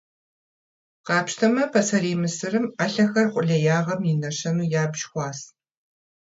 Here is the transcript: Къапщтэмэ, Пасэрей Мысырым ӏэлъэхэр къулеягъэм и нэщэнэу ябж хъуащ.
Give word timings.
Къапщтэмэ, 1.07 1.63
Пасэрей 1.73 2.15
Мысырым 2.21 2.65
ӏэлъэхэр 2.75 3.27
къулеягъэм 3.33 4.01
и 4.11 4.13
нэщэнэу 4.21 4.71
ябж 4.83 4.99
хъуащ. 5.09 5.39